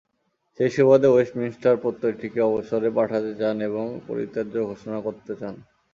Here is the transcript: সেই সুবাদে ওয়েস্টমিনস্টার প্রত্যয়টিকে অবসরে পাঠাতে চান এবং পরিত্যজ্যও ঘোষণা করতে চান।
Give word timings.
সেই 0.59 0.69
সুবাদে 0.75 1.07
ওয়েস্টমিনস্টার 1.09 1.81
প্রত্যয়টিকে 1.83 2.39
অবসরে 2.49 2.89
পাঠাতে 2.97 3.31
চান 3.39 3.55
এবং 3.69 3.85
পরিত্যজ্যও 4.07 4.69
ঘোষণা 4.71 4.99
করতে 5.05 5.33
চান। 5.35 5.55